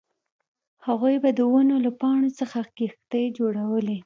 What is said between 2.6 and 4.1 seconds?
کښتۍ جوړولې